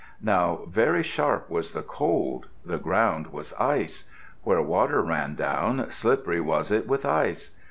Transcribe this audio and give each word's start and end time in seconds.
Now 0.23 0.61
very 0.67 1.03
sharp 1.03 1.47
was 1.51 1.73
the 1.73 1.83
cold. 1.83 2.47
The 2.65 2.79
ground 2.79 3.27
was 3.27 3.53
ice. 3.59 4.09
Where 4.41 4.59
water 4.59 5.03
ran 5.03 5.35
down, 5.35 5.91
slippery 5.91 6.41
was 6.41 6.71
it 6.71 6.87
with 6.87 7.05
ice. 7.05 7.55